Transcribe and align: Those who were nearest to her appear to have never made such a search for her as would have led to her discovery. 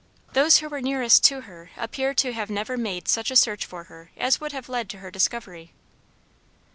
Those 0.33 0.57
who 0.57 0.67
were 0.69 0.81
nearest 0.81 1.23
to 1.25 1.41
her 1.41 1.69
appear 1.77 2.15
to 2.15 2.33
have 2.33 2.49
never 2.49 2.75
made 2.75 3.07
such 3.07 3.29
a 3.29 3.35
search 3.35 3.67
for 3.67 3.83
her 3.83 4.09
as 4.17 4.41
would 4.41 4.51
have 4.51 4.67
led 4.67 4.89
to 4.89 4.97
her 4.97 5.11
discovery. 5.11 5.73